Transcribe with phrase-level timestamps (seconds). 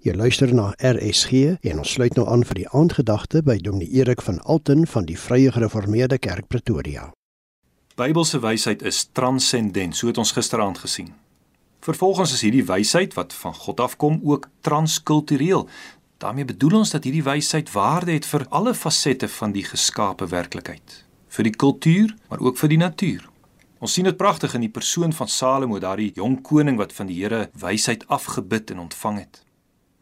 [0.00, 4.22] Jy luister na RSG en ons sluit nou aan vir die aandgedagte by Dominee Erik
[4.24, 7.10] van Alten van die Vrye Gereformeerde Kerk Pretoria.
[8.00, 11.10] Bybelse wysheid is transcendent, so het ons gisteraand gesien.
[11.84, 15.68] Vervolgens is hierdie wysheid wat van God afkom ook transkultureel.
[16.16, 21.04] daarmee bedoel ons dat hierdie wysheid waarde het vir alle fasette van die geskape werklikheid,
[21.28, 23.28] vir die kultuur, maar ook vir die natuur.
[23.78, 27.20] Ons sien dit pragtig in die persoon van Salomo, daardie jong koning wat van die
[27.20, 29.44] Here wysheid afgebid en ontvang het.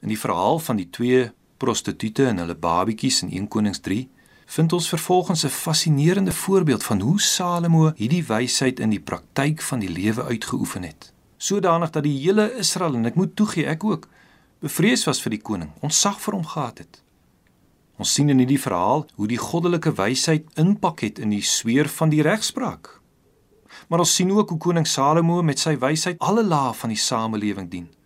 [0.00, 4.04] In die verhaal van die twee prostituie en hulle babatjies in 1 Konings 3
[4.48, 9.78] vind ons vervolgens 'n fascinerende voorbeeld van hoe Salomo hierdie wysheid in die praktyk van
[9.78, 11.12] die lewe uitgeoefen het.
[11.36, 14.08] Sodanig dat die hele Israel en ek moet toegee ek ook
[14.60, 17.02] bevrees was vir die koning, ontsag vir hom gehad het.
[17.98, 22.08] Ons sien in hierdie verhaal hoe die goddelike wysheid impak het in die sweer van
[22.08, 23.00] die regspraak.
[23.88, 27.70] Maar ons sien ook hoe koning Salomo met sy wysheid alle lae van die samelewing
[27.70, 27.97] dien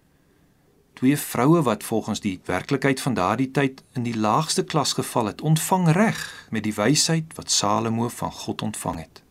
[1.02, 5.40] twee vroue wat volgens die werklikheid van daardie tyd in die laagste klas geval het,
[5.40, 9.22] ontvang reg met die wysheid wat Salomo van God ontvang het.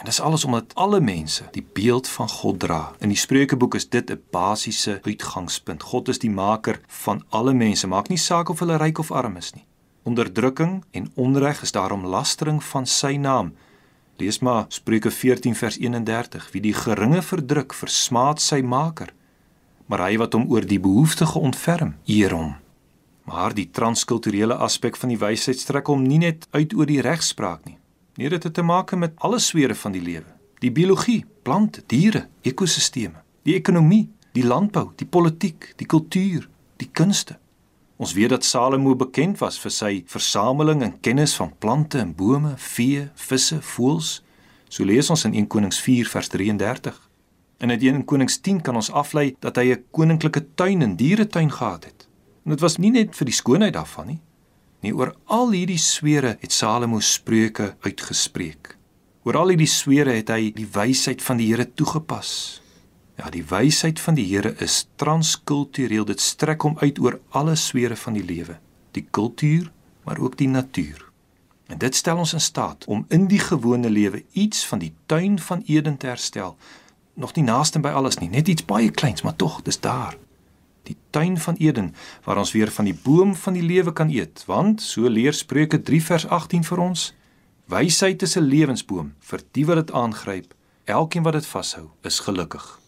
[0.00, 2.92] En dis alles omdat alle mense die beeld van God dra.
[3.04, 5.82] In die Spreukeboek is dit 'n basiese uitgangspunt.
[5.82, 9.36] God is die maker van alle mense, maak nie saak of hulle ryk of arm
[9.36, 9.66] is nie.
[10.02, 13.52] Onderdrukking en onreg is daarom lastering van sy naam.
[14.16, 16.50] Lees maar Spreuke 14 vers 31.
[16.52, 19.12] Wie die geringe verdruk, versmaad sy maker
[19.90, 22.52] maar hy wat hom oor die behoeftige ontferm, eer hom.
[23.26, 27.66] Maar die transkulturele aspek van die wysheid strek hom nie net uit oor die regspraak
[27.66, 27.76] nie.
[28.14, 30.30] Nee, dit het te maak met alle sfere van die lewe.
[30.62, 36.46] Die biologie, plante, diere, ekosisteme, die ekonomie, die landbou, die politiek, die kultuur,
[36.78, 37.40] die kunste.
[38.00, 42.54] Ons weet dat Salomo bekend was vir sy versameling en kennis van plante en bome,
[42.56, 44.20] vee, visse, voëls.
[44.70, 47.09] So lees ons in 1 Konings 4 vers 33.
[47.60, 51.84] In 1 Konings 10 kan ons aflei dat hy 'n koninklike tuin en dieretuin gehad
[51.84, 52.08] het.
[52.44, 54.20] En dit was nie net vir die skoonheid daarvan nie.
[54.80, 58.76] Nee, oor al hierdie swere het Salomo spreuke uitgespreek.
[59.24, 62.62] Oor al hierdie swere het hy die wysheid van die Here toegepas.
[63.18, 66.04] Ja, die wysheid van die Here is transkultureel.
[66.04, 68.58] Dit strek hom uit oor alle swere van die lewe,
[68.92, 69.70] die kultuur,
[70.04, 71.04] maar ook die natuur.
[71.66, 75.38] En dit stel ons in staat om in die gewone lewe iets van die tuin
[75.38, 76.56] van Eden te herstel
[77.20, 80.16] nog nie naaste by alles nie, net iets baie kleins, maar tog, dis daar.
[80.88, 81.94] Die tuin van Eden
[82.24, 85.82] waar ons weer van die boom van die lewe kan eet, want so leer Spreuke
[85.82, 87.12] 3 vers 18 vir ons,
[87.70, 90.54] wysheid is 'n lewensboom vir die wat dit aangryp.
[90.84, 92.80] Elkeen wat dit vashou, is gelukkig.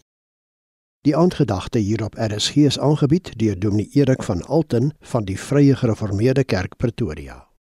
[1.03, 5.75] Die aandgedagte hier op RSG is aangebied deur Dominee Erik van Alten van die Vrye
[5.75, 7.52] Gereformeerde Kerk Pretoria.